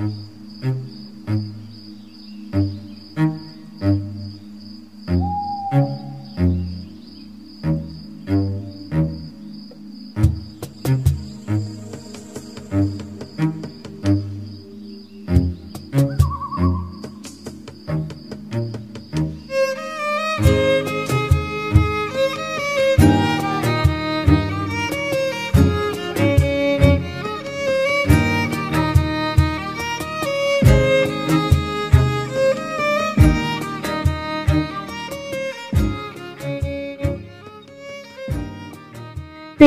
[0.00, 0.29] Mm-hmm.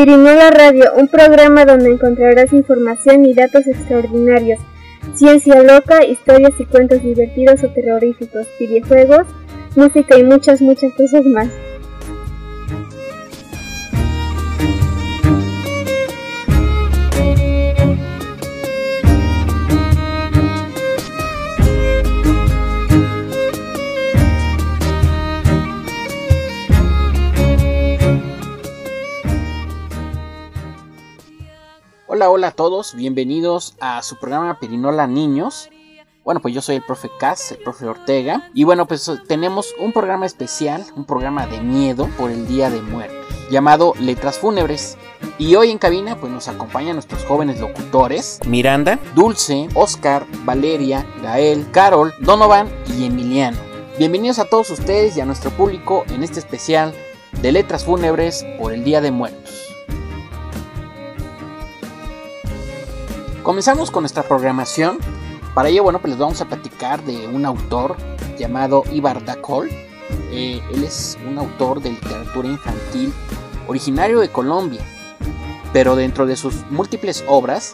[0.04, 4.60] Pirinola Radio, un programa donde encontrarás información y datos extraordinarios,
[5.16, 9.26] ciencia loca, historias y cuentos divertidos o terroríficos, videojuegos,
[9.78, 11.48] música y muchas, muchas cosas más.
[32.36, 35.70] Hola, a todos, bienvenidos a su programa Perinola Niños.
[36.24, 38.50] Bueno, pues yo soy el profe Cas, el profe Ortega.
[38.56, 42.82] Y bueno, pues tenemos un programa especial, un programa de miedo por el Día de
[42.82, 44.98] Muertos, llamado Letras Fúnebres.
[45.38, 51.70] Y hoy en cabina pues nos acompañan nuestros jóvenes locutores Miranda, Dulce, Oscar, Valeria, Gael,
[51.70, 53.60] Carol, Donovan y Emiliano.
[54.00, 56.96] Bienvenidos a todos ustedes y a nuestro público en este especial
[57.44, 59.43] de Letras Fúnebres por el Día de Muertos.
[63.44, 65.00] Comenzamos con nuestra programación.
[65.54, 67.98] Para ello, bueno, pues les vamos a platicar de un autor
[68.40, 69.70] llamado Ibar Dakol.
[70.32, 73.14] Eh, él es un autor de literatura infantil
[73.68, 74.82] originario de Colombia,
[75.74, 77.74] pero dentro de sus múltiples obras,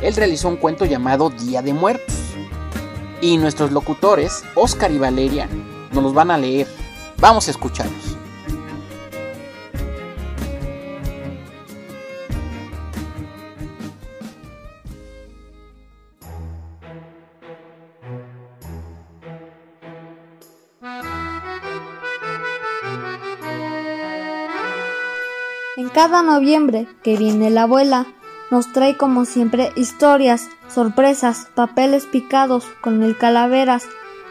[0.00, 2.16] él realizó un cuento llamado Día de Muertos.
[3.20, 5.48] Y nuestros locutores, Oscar y Valeria,
[5.92, 6.66] nos los van a leer.
[7.18, 8.09] Vamos a escucharlos.
[26.02, 28.06] Cada noviembre que viene la abuela,
[28.50, 33.84] nos trae como siempre historias, sorpresas, papeles picados con mil calaveras,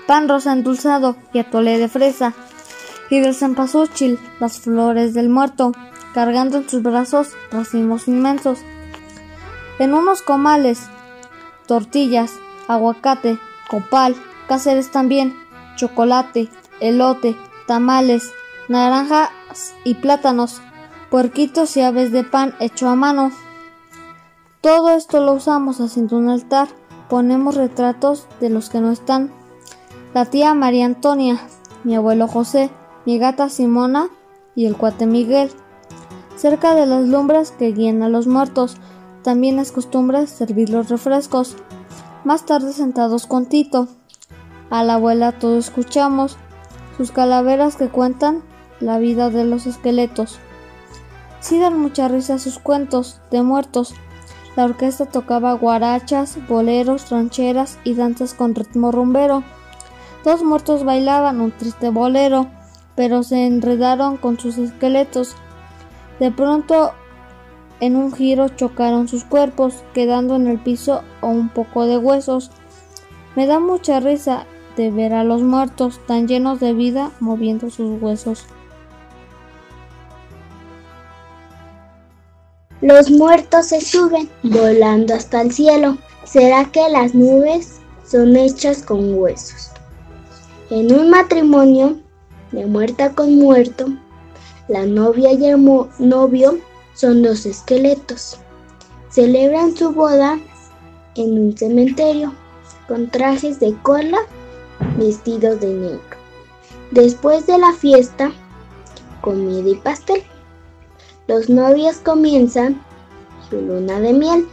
[0.08, 2.34] pan rosa endulzado y atole de fresa,
[3.12, 5.72] y del cempasúchil las flores del muerto,
[6.16, 8.58] cargando en sus brazos racimos inmensos.
[9.78, 10.90] En unos comales,
[11.68, 12.32] tortillas,
[12.68, 13.38] aguacate,
[13.70, 14.16] copal,
[14.48, 15.36] cáceres también,
[15.76, 17.36] chocolate, elote,
[17.68, 18.32] tamales,
[18.70, 19.30] naranjas
[19.84, 20.64] y plátanos,
[21.10, 23.32] puerquitos y aves de pan hecho a mano.
[24.62, 26.68] Todo esto lo usamos haciendo un altar.
[27.10, 29.32] Ponemos retratos de los que no están.
[30.14, 31.40] La tía María Antonia,
[31.84, 32.70] mi abuelo José,
[33.06, 34.10] mi gata Simona
[34.56, 35.52] y el cuate Miguel.
[36.36, 38.78] Cerca de las lumbres que guían a los muertos,
[39.24, 41.56] también es costumbre servir los refrescos.
[42.24, 43.88] Más tarde sentados con Tito.
[44.70, 46.38] A la abuela todos escuchamos
[46.98, 48.44] sus calaveras que cuentan
[48.80, 50.40] la vida de los esqueletos.
[51.40, 53.94] Sí dan mucha risa sus cuentos de muertos.
[54.56, 59.44] La orquesta tocaba guarachas, boleros, rancheras y danzas con ritmo rumbero.
[60.26, 62.48] Dos muertos bailaban un triste bolero,
[62.96, 65.36] pero se enredaron con sus esqueletos.
[66.20, 66.92] De pronto,
[67.80, 72.52] en un giro chocaron sus cuerpos, quedando en el piso un poco de huesos.
[73.38, 74.46] Me da mucha risa
[74.76, 78.46] de ver a los muertos tan llenos de vida moviendo sus huesos.
[82.82, 85.98] Los muertos se suben volando hasta el cielo.
[86.24, 89.72] ¿Será que las nubes son hechas con huesos?
[90.70, 91.98] En un matrimonio
[92.52, 93.88] de muerta con muerto,
[94.70, 95.64] la novia y el
[96.00, 96.60] novio
[96.94, 98.38] son dos esqueletos.
[99.10, 100.40] Celebran su boda
[101.16, 102.34] en un cementerio
[102.88, 104.20] con trajes de cola
[104.98, 106.18] vestidos de negro.
[106.92, 108.32] Después de la fiesta,
[109.22, 110.24] comida y pastel.
[111.30, 112.82] Los novios comienzan
[113.48, 114.48] su luna de miel.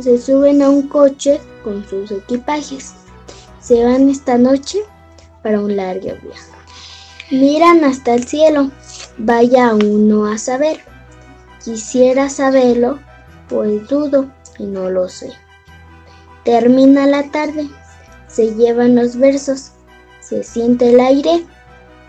[0.00, 2.94] Se suben a un coche con sus equipajes.
[3.60, 4.80] Se van esta noche
[5.44, 6.50] para un largo viaje.
[7.30, 8.72] Miran hasta el cielo.
[9.18, 10.80] Vaya uno a saber.
[11.64, 12.98] Quisiera saberlo,
[13.48, 15.30] pues dudo y no lo sé.
[16.44, 17.68] Termina la tarde.
[18.26, 19.70] Se llevan los versos.
[20.18, 21.46] Se siente el aire,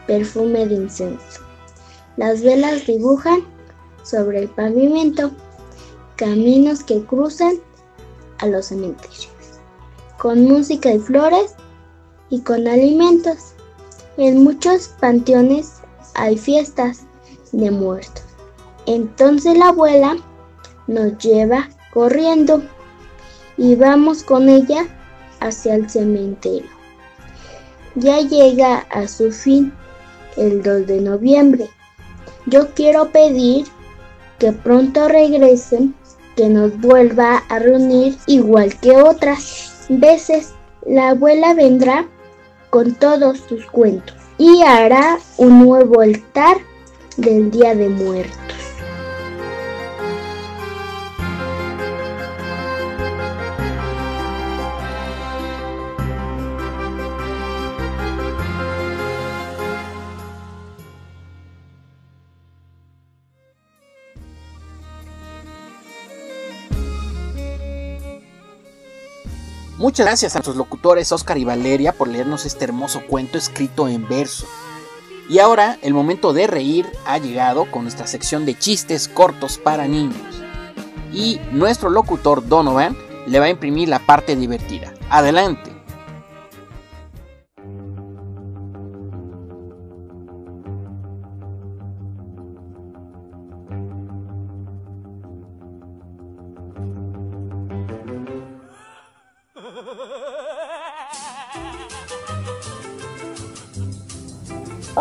[0.07, 1.41] perfume de incenso.
[2.15, 3.56] Las velas dibujan
[4.09, 5.31] sobre el pavimento,
[6.15, 7.55] caminos que cruzan
[8.39, 9.29] a los cementerios.
[10.17, 11.53] con música y flores
[12.29, 13.53] y con alimentos.
[14.17, 15.73] En muchos panteones
[16.15, 17.01] hay fiestas
[17.51, 18.23] de muertos.
[18.87, 20.17] Entonces la abuela
[20.87, 22.63] nos lleva corriendo
[23.57, 24.87] y vamos con ella
[25.39, 26.69] hacia el cementerio.
[27.93, 29.71] Ya llega a su fin
[30.35, 31.69] el 2 de noviembre.
[32.47, 33.67] Yo quiero pedir
[34.39, 35.95] que pronto regresen,
[36.35, 40.53] que nos vuelva a reunir igual que otras veces.
[40.85, 42.07] La abuela vendrá
[42.69, 46.57] con todos sus cuentos y hará un nuevo altar
[47.17, 48.46] del Día de Muertos.
[69.87, 74.05] Muchas gracias a nuestros locutores Oscar y Valeria por leernos este hermoso cuento escrito en
[74.05, 74.45] verso.
[75.29, 79.87] Y ahora el momento de reír ha llegado con nuestra sección de chistes cortos para
[79.87, 80.43] niños.
[81.13, 82.97] Y nuestro locutor Donovan
[83.27, 84.93] le va a imprimir la parte divertida.
[85.09, 85.76] Adelante.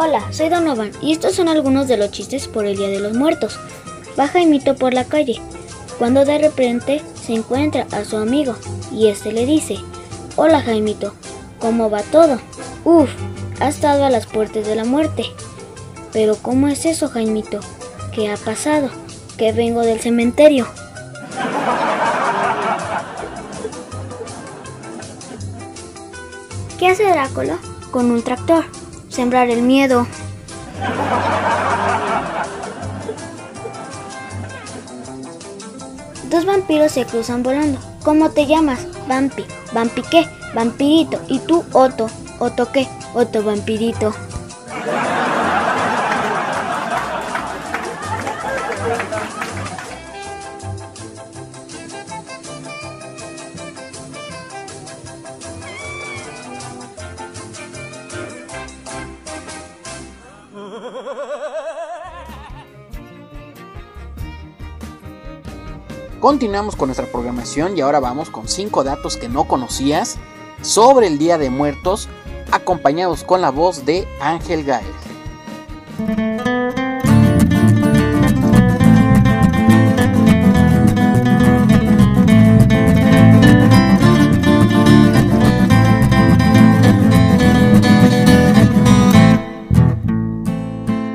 [0.06, 3.14] Hola, soy Donovan y estos son algunos de los chistes por el Día de los
[3.14, 3.58] Muertos.
[4.16, 5.40] Va Jaimito por la calle,
[5.98, 8.54] cuando de repente se encuentra a su amigo
[8.92, 9.78] y este le dice,
[10.36, 11.12] Hola Jaimito,
[11.58, 12.38] ¿cómo va todo?
[12.84, 13.10] Uf,
[13.58, 15.24] ha estado a las puertas de la muerte.
[16.12, 17.58] Pero ¿cómo es eso Jaimito?
[18.12, 18.90] ¿Qué ha pasado?
[19.36, 20.68] Que vengo del cementerio.
[26.78, 27.58] ¿Qué hace Drácula
[27.90, 28.66] con un tractor?
[29.16, 30.06] Sembrar el miedo.
[36.28, 37.78] Dos vampiros se cruzan volando.
[38.04, 38.86] ¿Cómo te llamas?
[39.08, 39.46] Vampi.
[39.72, 40.28] ¿Vampi qué?
[40.54, 41.18] Vampirito.
[41.28, 42.10] ¿Y tú, Otto?
[42.40, 42.86] ¿Otto qué?
[43.14, 44.14] Otto vampirito.
[66.26, 70.18] Continuamos con nuestra programación y ahora vamos con 5 datos que no conocías
[70.60, 72.08] sobre el Día de Muertos,
[72.50, 74.84] acompañados con la voz de Ángel Gael.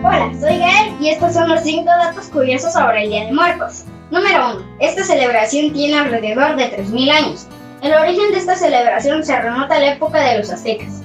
[0.05, 3.83] Hola, soy Gael y estos son los 5 datos curiosos sobre el Día de Muertos.
[4.11, 4.77] Número 1.
[4.81, 7.47] Esta celebración tiene alrededor de 3.000 años.
[7.81, 11.03] El origen de esta celebración se remonta a la época de los aztecas,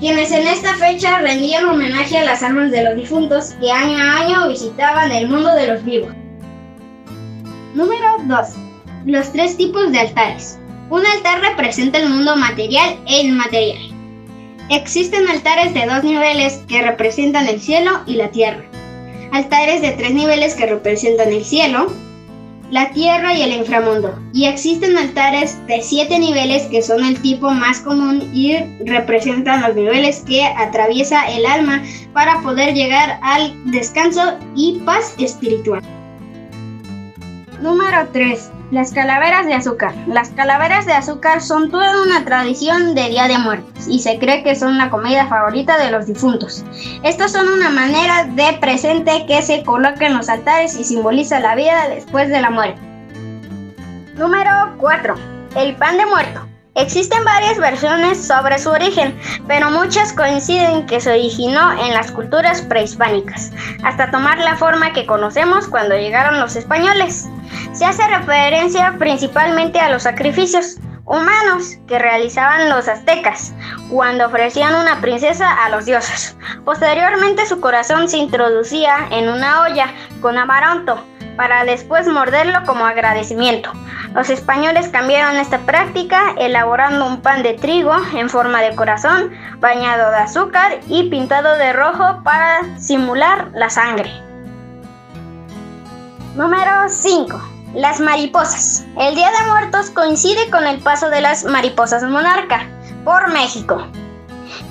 [0.00, 4.20] quienes en esta fecha rendían homenaje a las almas de los difuntos que año a
[4.20, 6.14] año visitaban el mundo de los vivos.
[7.74, 8.48] Número 2.
[9.04, 10.58] Los tres tipos de altares.
[10.88, 13.94] Un altar representa el mundo material e inmaterial.
[14.70, 18.64] Existen altares de dos niveles que representan el cielo y la tierra.
[19.30, 21.92] Altares de tres niveles que representan el cielo,
[22.70, 24.18] la tierra y el inframundo.
[24.32, 29.74] Y existen altares de siete niveles que son el tipo más común y representan los
[29.74, 31.82] niveles que atraviesa el alma
[32.12, 35.82] para poder llegar al descanso y paz espiritual.
[37.60, 38.50] Número 3.
[38.72, 39.94] Las calaveras de azúcar.
[40.08, 44.42] Las calaveras de azúcar son toda una tradición de Día de Muertos y se cree
[44.42, 46.64] que son la comida favorita de los difuntos.
[47.04, 51.54] Estas son una manera de presente que se coloca en los altares y simboliza la
[51.54, 52.80] vida después de la muerte.
[54.16, 55.14] Número 4.
[55.54, 56.55] El pan de muerto.
[56.76, 59.18] Existen varias versiones sobre su origen,
[59.48, 63.50] pero muchas coinciden que se originó en las culturas prehispánicas,
[63.82, 67.28] hasta tomar la forma que conocemos cuando llegaron los españoles.
[67.72, 73.54] Se hace referencia principalmente a los sacrificios humanos que realizaban los aztecas
[73.88, 76.36] cuando ofrecían una princesa a los dioses.
[76.66, 81.02] Posteriormente su corazón se introducía en una olla con amaranto
[81.38, 83.72] para después morderlo como agradecimiento.
[84.16, 90.10] Los españoles cambiaron esta práctica elaborando un pan de trigo en forma de corazón, bañado
[90.10, 94.10] de azúcar y pintado de rojo para simular la sangre.
[96.34, 97.38] Número 5.
[97.74, 98.86] Las mariposas.
[98.98, 102.66] El Día de Muertos coincide con el paso de las mariposas monarca
[103.04, 103.86] por México.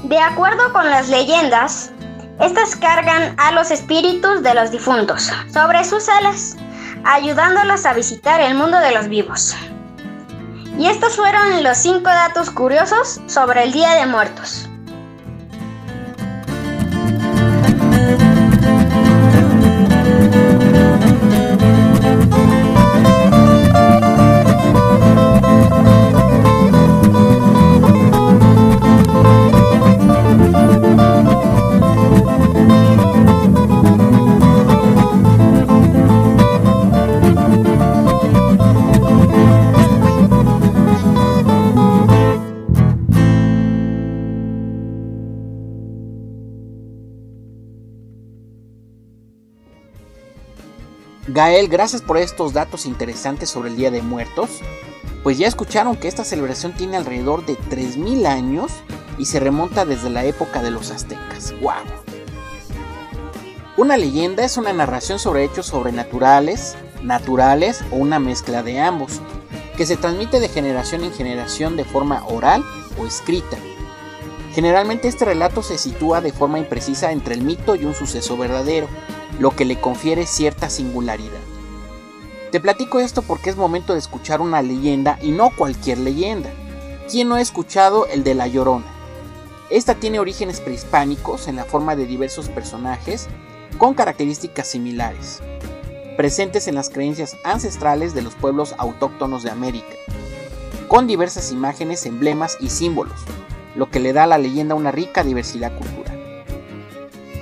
[0.05, 1.91] De acuerdo con las leyendas,
[2.39, 6.57] estas cargan a los espíritus de los difuntos sobre sus alas,
[7.05, 9.55] ayudándolas a visitar el mundo de los vivos.
[10.77, 14.67] Y estos fueron los cinco datos curiosos sobre el Día de Muertos.
[51.35, 54.61] Gael, gracias por estos datos interesantes sobre el Día de Muertos.
[55.21, 58.71] Pues ya escucharon que esta celebración tiene alrededor de 3.000 años
[59.17, 61.53] y se remonta desde la época de los aztecas.
[61.59, 61.73] ¡Wow!
[63.75, 69.19] Una leyenda es una narración sobre hechos sobrenaturales, naturales o una mezcla de ambos,
[69.75, 72.63] que se transmite de generación en generación de forma oral
[72.97, 73.57] o escrita.
[74.53, 78.87] Generalmente este relato se sitúa de forma imprecisa entre el mito y un suceso verdadero,
[79.39, 81.41] lo que le confiere cierta singularidad.
[82.51, 86.49] Te platico esto porque es momento de escuchar una leyenda y no cualquier leyenda.
[87.09, 88.85] ¿Quién no ha escuchado el de La Llorona?
[89.69, 93.27] Esta tiene orígenes prehispánicos en la forma de diversos personajes
[93.77, 95.41] con características similares,
[96.15, 99.95] presentes en las creencias ancestrales de los pueblos autóctonos de América,
[100.87, 103.19] con diversas imágenes, emblemas y símbolos,
[103.75, 106.14] lo que le da a la leyenda una rica diversidad cultural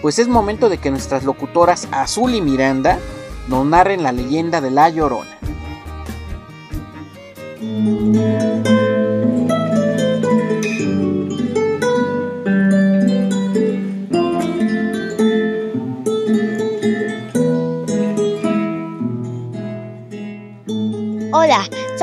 [0.04, 3.00] pues es momento de que nuestras locutoras Azul y Miranda
[3.48, 5.40] nos narren la leyenda de La Llorona.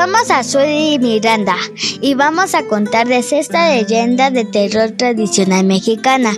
[0.01, 1.57] Somos Azul y Miranda
[2.01, 6.33] y vamos a contarles esta leyenda de terror tradicional mexicana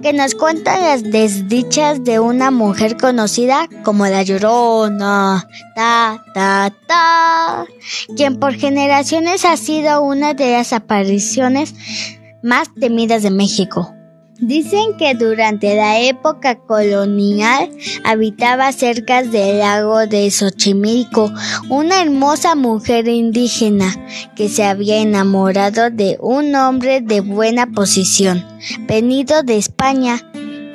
[0.00, 7.66] que nos cuenta las desdichas de una mujer conocida como la Llorona, ta, ta, ta,
[8.16, 11.74] quien por generaciones ha sido una de las apariciones
[12.40, 13.97] más temidas de México.
[14.40, 17.70] Dicen que durante la época colonial
[18.04, 21.32] habitaba cerca del lago de Xochimilco
[21.68, 23.92] una hermosa mujer indígena
[24.36, 28.44] que se había enamorado de un hombre de buena posición,
[28.86, 30.22] venido de España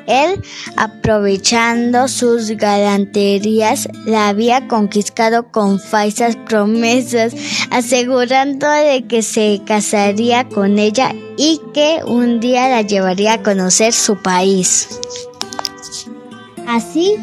[0.07, 0.41] él,
[0.77, 7.33] aprovechando sus galanterías, la había conquistado con falsas promesas,
[7.71, 13.93] asegurando de que se casaría con ella y que un día la llevaría a conocer
[13.93, 14.87] su país.
[16.67, 17.15] Así,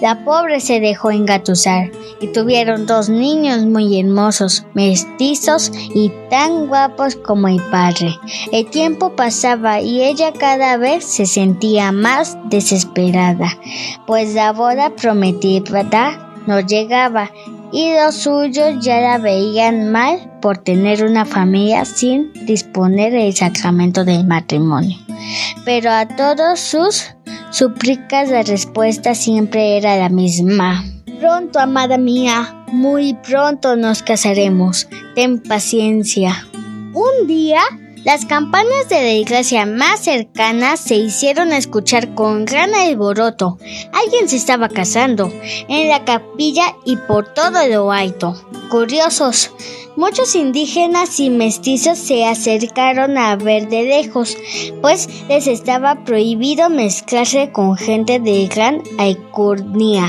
[0.00, 7.16] la pobre se dejó engatusar y tuvieron dos niños muy hermosos, mestizos y tan guapos
[7.16, 8.14] como el padre.
[8.52, 13.58] El tiempo pasaba y ella cada vez se sentía más desesperada,
[14.06, 15.56] pues la boda prometida
[16.46, 17.30] no llegaba
[17.72, 24.04] y los suyos ya la veían mal por tener una familia sin disponer del sacramento
[24.04, 24.98] del matrimonio.
[25.64, 27.04] Pero a todos sus
[27.50, 30.84] súplicas la respuesta siempre era la misma.
[31.20, 34.86] Pronto, amada mía, muy pronto nos casaremos.
[35.14, 36.46] Ten paciencia.
[36.92, 37.60] Un día,
[38.06, 43.58] las campanas de la iglesia más cercana se hicieron escuchar con gran alboroto.
[43.92, 45.32] Alguien se estaba casando
[45.68, 48.40] en la capilla y por todo lo alto.
[48.70, 49.50] Curiosos,
[49.96, 54.36] Muchos indígenas y mestizos se acercaron a ver de lejos,
[54.82, 60.06] pues les estaba prohibido mezclarse con gente de gran alcurnia.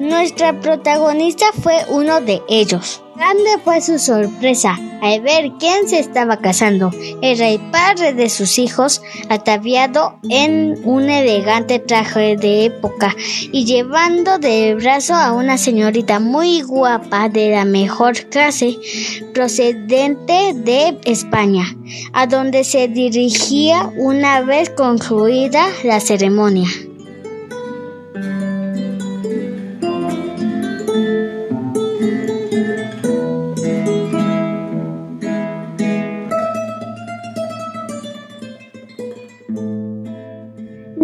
[0.00, 3.02] Nuestra protagonista fue uno de ellos.
[3.20, 6.90] Grande fue su sorpresa al ver quién se estaba casando.
[7.20, 13.14] Era el padre de sus hijos, ataviado en un elegante traje de época
[13.52, 18.78] y llevando de brazo a una señorita muy guapa de la mejor clase,
[19.34, 21.66] procedente de España,
[22.14, 26.70] a donde se dirigía una vez concluida la ceremonia.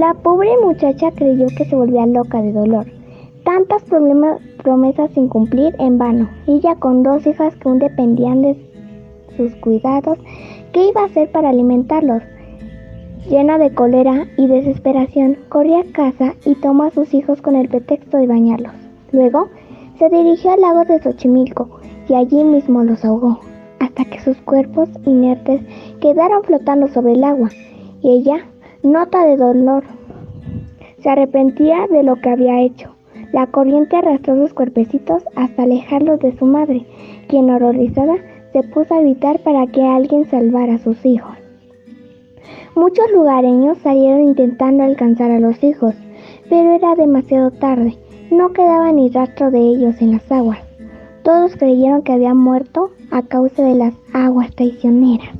[0.06, 2.86] La pobre muchacha creyó que se volvía loca de dolor.
[3.88, 6.28] Problemas promesas sin cumplir en vano.
[6.46, 8.56] Ella con dos hijas que aún dependían de
[9.36, 10.16] sus cuidados,
[10.72, 12.22] ¿qué iba a hacer para alimentarlos?
[13.28, 17.68] Llena de cólera y desesperación, corrió a casa y tomó a sus hijos con el
[17.68, 18.74] pretexto de bañarlos.
[19.10, 19.48] Luego,
[19.98, 23.40] se dirigió al lago de Xochimilco y allí mismo los ahogó,
[23.80, 25.62] hasta que sus cuerpos inertes
[26.00, 27.48] quedaron flotando sobre el agua,
[28.02, 28.46] y ella,
[28.82, 29.84] nota de dolor,
[30.98, 32.94] se arrepentía de lo que había hecho.
[33.32, 36.86] La corriente arrastró sus cuerpecitos hasta alejarlos de su madre,
[37.28, 38.16] quien horrorizada
[38.52, 41.36] se puso a gritar para que alguien salvara a sus hijos.
[42.74, 45.94] Muchos lugareños salieron intentando alcanzar a los hijos,
[46.48, 47.96] pero era demasiado tarde.
[48.30, 50.60] No quedaba ni rastro de ellos en las aguas.
[51.22, 55.30] Todos creyeron que habían muerto a causa de las aguas traicioneras.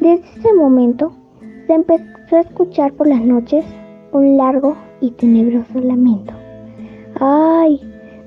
[0.00, 1.12] Desde ese momento
[1.66, 3.64] se empezó a escuchar por las noches
[4.12, 6.32] un largo y tenebroso lamento.
[7.20, 7.80] ¡Ay,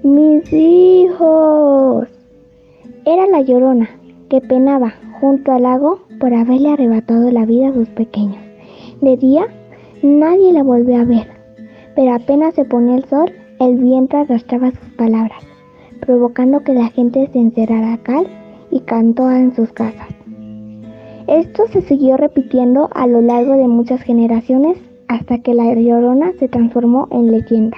[0.04, 2.08] mis hijos!
[3.06, 3.90] Era la llorona
[4.30, 8.44] que penaba junto al lago por haberle arrebatado la vida a sus pequeños.
[9.02, 9.46] De día
[10.02, 11.28] nadie la volvió a ver,
[11.96, 15.44] pero apenas se ponía el sol, el viento arrastraba sus palabras,
[16.02, 18.28] provocando que la gente se encerrara cal
[18.72, 20.17] y cantó en sus casas.
[21.28, 24.78] Esto se siguió repitiendo a lo largo de muchas generaciones
[25.10, 27.78] hasta que la llorona se transformó en leyenda.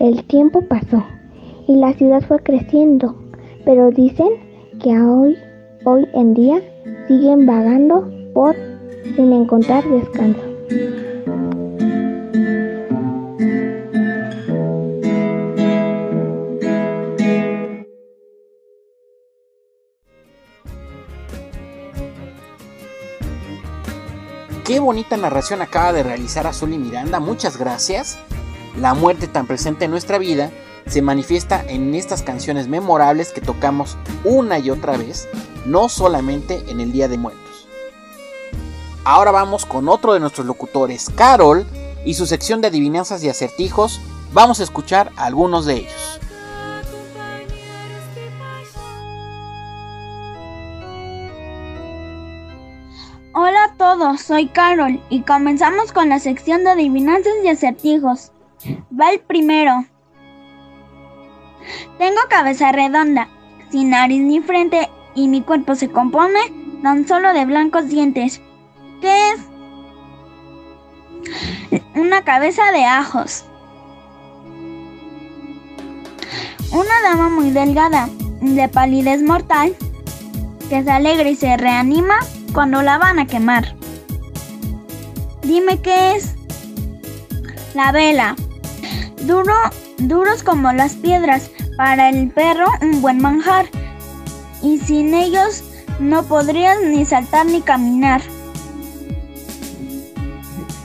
[0.00, 1.04] El tiempo pasó
[1.68, 3.14] y la ciudad fue creciendo,
[3.64, 4.28] pero dicen
[4.82, 5.36] que hoy,
[5.84, 6.60] hoy en día
[7.06, 8.56] siguen vagando por
[9.14, 10.40] sin encontrar descanso.
[24.66, 28.18] Qué bonita narración acaba de realizar Azul y Miranda, muchas gracias.
[28.76, 30.50] La muerte tan presente en nuestra vida
[30.88, 35.28] se manifiesta en estas canciones memorables que tocamos una y otra vez,
[35.66, 37.68] no solamente en el Día de Muertos.
[39.04, 41.64] Ahora vamos con otro de nuestros locutores, Carol,
[42.04, 44.00] y su sección de adivinanzas y acertijos.
[44.32, 46.18] Vamos a escuchar algunos de ellos.
[53.86, 58.32] Todos, soy Carol y comenzamos con la sección de adivinanzas y acertijos.
[58.90, 59.84] Va el primero.
[61.96, 63.28] Tengo cabeza redonda,
[63.70, 66.40] sin nariz ni frente y mi cuerpo se compone
[66.82, 68.42] tan solo de blancos dientes.
[69.00, 69.40] ¿Qué es?
[71.94, 73.44] Una cabeza de ajos.
[76.72, 78.08] Una dama muy delgada,
[78.40, 79.76] de palidez mortal,
[80.68, 82.18] que se alegra y se reanima
[82.52, 83.74] cuando la van a quemar.
[85.42, 86.34] Dime qué es.
[87.74, 88.34] La vela.
[89.22, 89.54] Duro,
[89.98, 93.66] duros como las piedras, para el perro un buen manjar.
[94.62, 95.62] Y sin ellos
[96.00, 98.22] no podrías ni saltar ni caminar.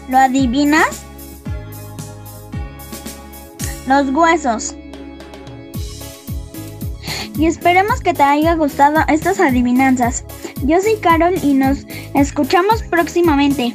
[0.10, 1.04] ¿Lo adivinas?
[3.88, 4.76] Los huesos.
[7.38, 10.26] Y esperemos que te haya gustado estas adivinanzas.
[10.64, 13.74] Yo soy Carol y nos escuchamos próximamente.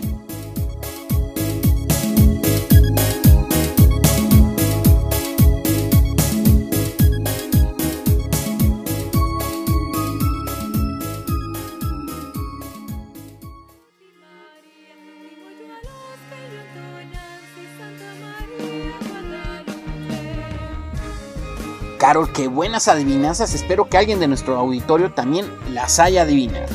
[22.25, 23.53] Qué buenas adivinanzas.
[23.53, 26.67] Espero que alguien de nuestro auditorio también las haya adivinado.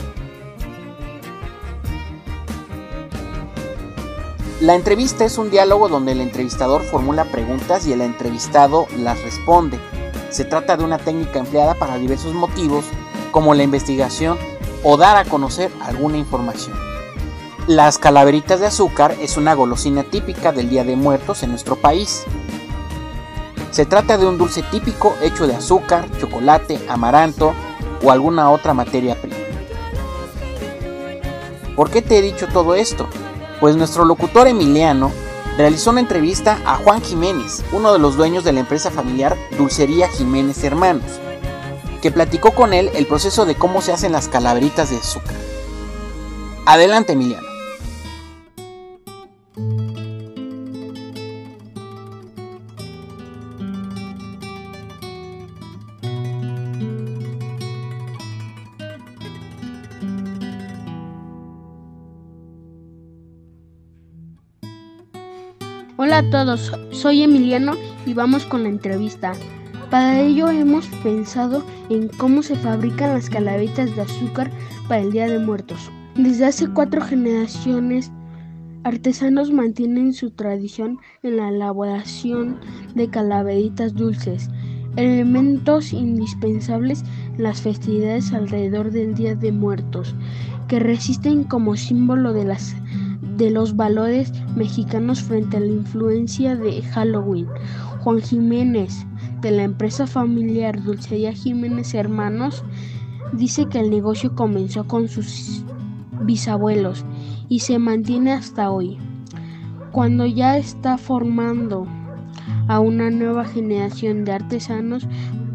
[4.59, 9.79] La entrevista es un diálogo donde el entrevistador formula preguntas y el entrevistado las responde.
[10.29, 12.85] Se trata de una técnica empleada para diversos motivos,
[13.31, 14.37] como la investigación
[14.83, 16.77] o dar a conocer alguna información.
[17.65, 22.25] Las calaveritas de azúcar es una golosina típica del Día de Muertos en nuestro país.
[23.71, 27.53] Se trata de un dulce típico hecho de azúcar, chocolate, amaranto
[28.03, 29.37] o alguna otra materia prima.
[31.75, 33.07] ¿Por qué te he dicho todo esto?
[33.61, 35.11] Pues nuestro locutor Emiliano
[35.57, 40.09] realizó una entrevista a Juan Jiménez, uno de los dueños de la empresa familiar Dulcería
[40.09, 41.19] Jiménez Hermanos,
[42.01, 45.35] que platicó con él el proceso de cómo se hacen las calaveritas de azúcar.
[46.65, 47.50] Adelante Emiliano.
[66.21, 67.73] A todos, soy Emiliano
[68.05, 69.33] y vamos con la entrevista.
[69.89, 74.51] Para ello hemos pensado en cómo se fabrican las calaveritas de azúcar
[74.87, 75.89] para el Día de Muertos.
[76.15, 78.11] Desde hace cuatro generaciones,
[78.83, 82.59] artesanos mantienen su tradición en la elaboración
[82.93, 84.47] de calaveritas dulces,
[84.97, 87.03] elementos indispensables
[87.35, 90.13] en las festividades alrededor del Día de Muertos,
[90.67, 92.75] que resisten como símbolo de, las,
[93.41, 97.47] de los valores mexicanos frente a la influencia de Halloween.
[98.01, 99.03] Juan Jiménez,
[99.41, 102.63] de la empresa familiar Dulcería Jiménez Hermanos,
[103.33, 105.63] dice que el negocio comenzó con sus
[106.21, 107.03] bisabuelos
[107.49, 108.99] y se mantiene hasta hoy.
[109.91, 111.87] Cuando ya está formando
[112.67, 115.07] a una nueva generación de artesanos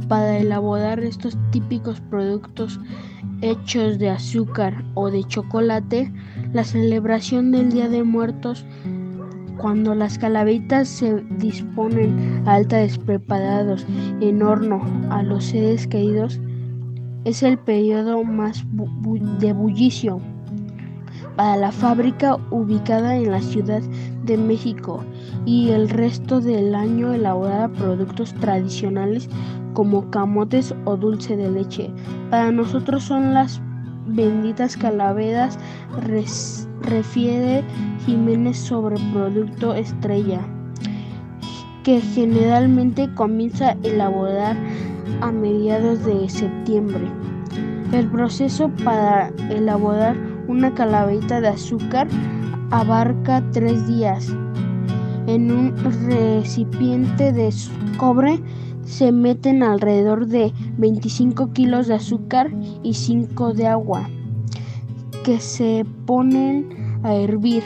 [0.08, 2.80] para elaborar estos típicos productos
[3.42, 6.12] hechos de azúcar o de chocolate,
[6.52, 8.64] la celebración del Día de Muertos,
[9.58, 13.86] cuando las calaveritas se disponen altas preparados
[14.20, 16.40] en horno a los seres queridos,
[17.24, 18.64] es el periodo más
[19.40, 20.20] de bullicio
[21.36, 23.82] para la fábrica ubicada en la Ciudad
[24.24, 25.04] de México
[25.44, 29.28] y el resto del año elabora productos tradicionales
[29.74, 31.90] como camotes o dulce de leche.
[32.30, 33.60] Para nosotros son las
[34.06, 35.58] benditas calaveras,
[36.82, 37.64] refiere
[38.04, 40.40] Jiménez sobre producto estrella,
[41.82, 44.56] que generalmente comienza a elaborar
[45.20, 47.06] a mediados de septiembre.
[47.92, 50.16] El proceso para elaborar
[50.48, 52.08] una calaverita de azúcar
[52.70, 54.34] abarca tres días.
[55.26, 55.74] En un
[56.08, 57.52] recipiente de
[57.96, 58.40] cobre
[58.86, 62.50] se meten alrededor de 25 kilos de azúcar
[62.82, 64.08] y 5 de agua
[65.24, 67.64] que se ponen a hervir.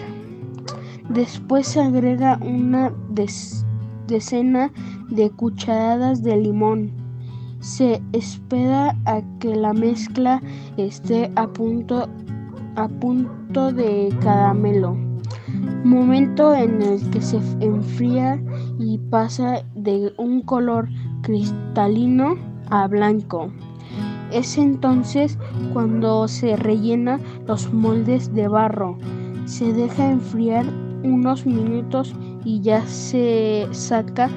[1.10, 2.92] Después se agrega una
[4.06, 4.72] decena
[5.10, 6.90] de cucharadas de limón.
[7.60, 10.40] Se espera a que la mezcla
[10.78, 12.08] esté a punto,
[12.76, 15.10] a punto de caramelo
[15.84, 18.40] momento en el que se enfría
[18.78, 20.88] y pasa de un color
[21.22, 22.36] cristalino
[22.70, 23.50] a blanco.
[24.32, 25.38] Es entonces
[25.72, 28.96] cuando se rellena los moldes de barro.
[29.44, 30.66] Se deja enfriar
[31.02, 34.30] unos minutos y ya se saca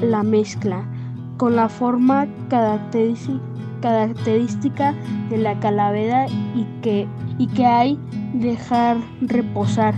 [0.00, 0.88] la mezcla
[1.36, 4.94] con la forma característica
[5.28, 7.98] de la calavera y que, y que hay
[8.34, 9.92] dejar reposar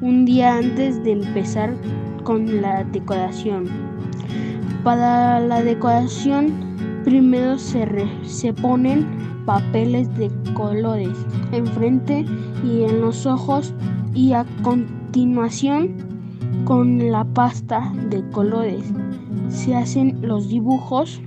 [0.00, 1.76] un día antes de empezar
[2.24, 3.87] con la decoración.
[4.84, 6.52] Para la decoración
[7.04, 7.86] primero se,
[8.24, 9.06] se ponen
[9.44, 11.16] papeles de colores
[11.52, 12.24] enfrente
[12.64, 13.74] y en los ojos
[14.14, 15.96] y a continuación
[16.64, 18.84] con la pasta de colores
[19.48, 21.20] se hacen los dibujos.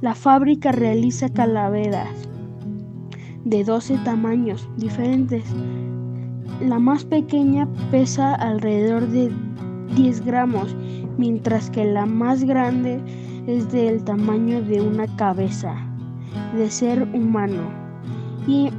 [0.00, 2.08] La fábrica realiza calaveras
[3.44, 5.44] de 12 tamaños diferentes
[6.68, 9.32] la más pequeña pesa alrededor de
[9.96, 10.76] 10 gramos,
[11.18, 13.00] mientras que la más grande
[13.46, 15.74] es del tamaño de una cabeza
[16.56, 17.70] de ser humano
[18.46, 18.70] y,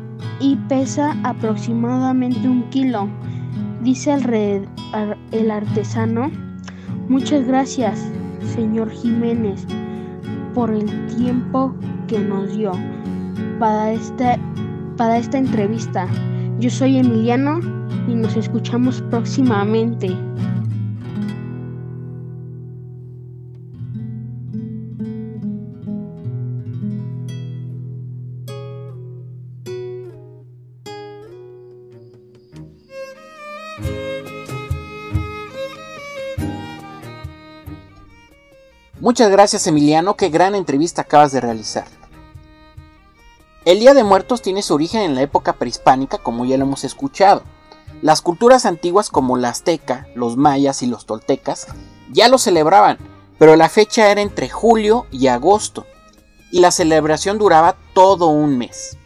[0.69, 3.07] pesa aproximadamente un kilo.
[3.81, 4.67] Dice el,
[5.31, 6.31] el artesano,
[7.09, 8.09] muchas gracias,
[8.55, 9.65] señor Jiménez,
[10.53, 11.73] por el tiempo
[12.07, 12.71] que nos dio
[13.59, 14.37] para esta,
[14.97, 16.07] para esta entrevista.
[16.59, 17.59] Yo soy Emiliano
[18.07, 20.15] y nos escuchamos próximamente.
[39.03, 41.83] Muchas gracias Emiliano, qué gran entrevista acabas de realizar.
[43.65, 46.85] El Día de Muertos tiene su origen en la época prehispánica, como ya lo hemos
[46.85, 47.43] escuchado.
[48.01, 51.67] Las culturas antiguas como la azteca, los mayas y los toltecas
[52.13, 52.97] ya lo celebraban,
[53.37, 55.85] pero la fecha era entre julio y agosto,
[56.49, 58.97] y la celebración duraba todo un mes.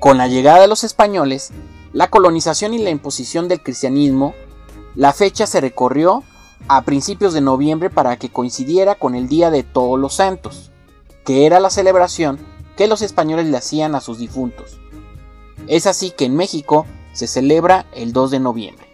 [0.00, 1.50] Con la llegada de los españoles,
[1.92, 4.32] la colonización y la imposición del cristianismo,
[4.94, 6.24] la fecha se recorrió
[6.68, 10.70] a principios de noviembre para que coincidiera con el Día de Todos los Santos,
[11.24, 12.38] que era la celebración
[12.76, 14.78] que los españoles le hacían a sus difuntos.
[15.66, 18.86] Es así que en México se celebra el 2 de noviembre.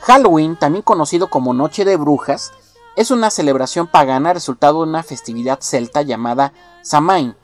[0.00, 2.52] Halloween, también conocido como Noche de Brujas,
[2.96, 7.36] es una celebración pagana resultado de una festividad celta llamada Samain,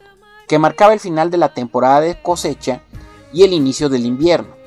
[0.48, 2.82] que marcaba el final de la temporada de cosecha
[3.32, 4.57] y el inicio del invierno.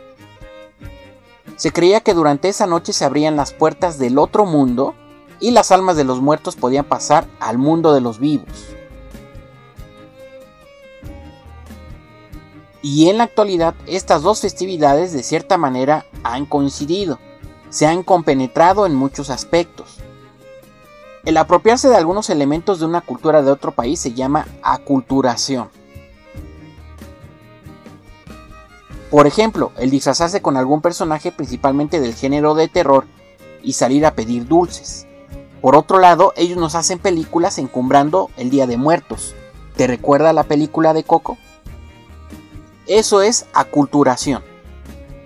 [1.62, 4.96] Se creía que durante esa noche se abrían las puertas del otro mundo
[5.40, 8.48] y las almas de los muertos podían pasar al mundo de los vivos.
[12.82, 17.20] Y en la actualidad estas dos festividades de cierta manera han coincidido,
[17.70, 19.98] se han compenetrado en muchos aspectos.
[21.26, 25.70] El apropiarse de algunos elementos de una cultura de otro país se llama aculturación.
[29.12, 33.06] Por ejemplo, el disfrazarse con algún personaje principalmente del género de terror
[33.62, 35.06] y salir a pedir dulces.
[35.62, 39.36] Por otro lado, ellos nos hacen películas encumbrando el Día de Muertos.
[39.76, 41.38] ¿Te recuerda la película de Coco?
[42.88, 44.44] Eso es aculturación.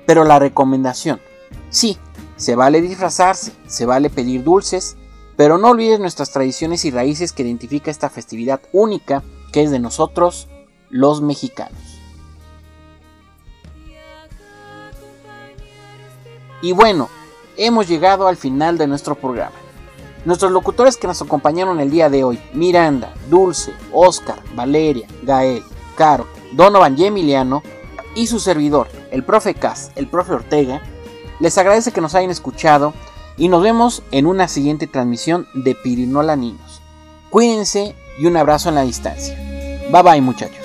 [0.08, 1.22] Pero la recomendación,
[1.70, 2.00] sí,
[2.38, 4.98] se vale disfrazarse, se vale pedir dulces,
[5.38, 9.80] pero no olvides nuestras tradiciones y raíces que identifica esta festividad única que es de
[9.80, 10.48] nosotros,
[10.90, 11.85] los mexicanos.
[16.62, 17.10] Y bueno,
[17.58, 19.56] hemos llegado al final de nuestro programa.
[20.26, 25.64] Nuestros locutores que nos acompañaron el día de hoy, Miranda, Dulce, Oscar, Valeria, Gael,
[25.96, 27.62] Caro, Donovan y Emiliano,
[28.16, 30.82] y su servidor, el profe Cas, el profe Ortega,
[31.40, 32.94] les agradece que nos hayan escuchado
[33.38, 36.82] y nos vemos en una siguiente transmisión de Pirinola Niños.
[37.30, 39.36] Cuídense y un abrazo en la distancia.
[39.92, 40.65] Bye bye muchachos.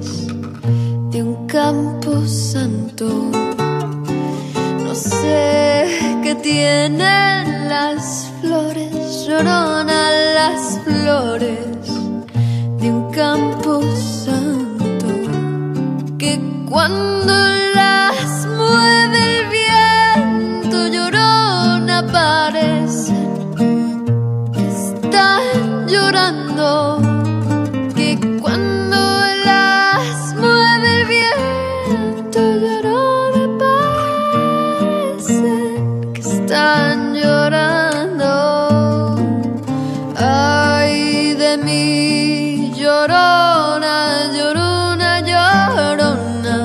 [41.58, 46.58] de mí, llorona, llorona, llorona,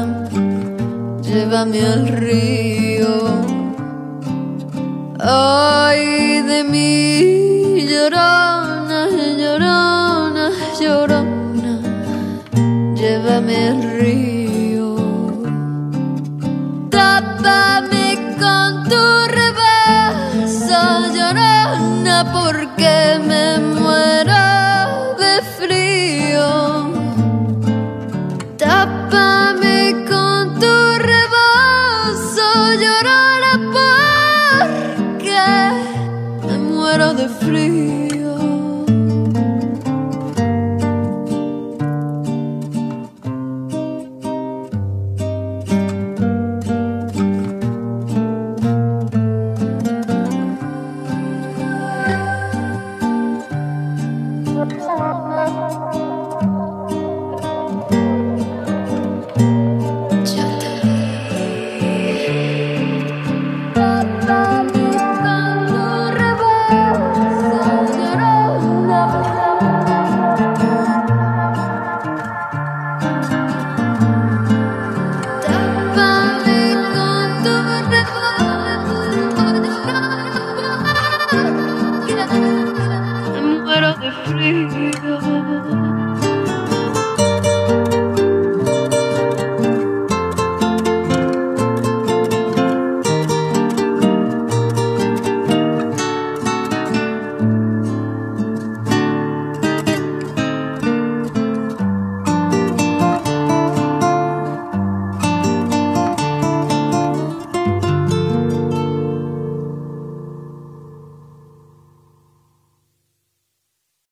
[1.22, 3.14] llévame al río.
[5.20, 10.50] Ay de mí, llorona, llorona,
[10.80, 11.74] llorona,
[12.94, 14.96] llévame al río.
[16.90, 18.06] Tápame
[18.38, 19.04] con tu
[19.40, 20.82] rebaso,
[21.16, 23.31] llorona, porque me